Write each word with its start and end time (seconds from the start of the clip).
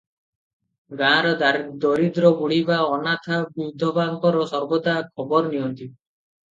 ଗାଁର 1.01 1.33
ଦରିଦ୍ର 1.83 2.31
ବୁଢ଼ୀ 2.41 2.59
ବା 2.73 2.81
ଅନାଥା 2.97 3.41
ବିଧବାଙ୍କର 3.61 4.51
ସର୍ବଦା 4.55 5.01
ଖବର 5.13 5.55
ନିଅନ୍ତି। 5.55 5.83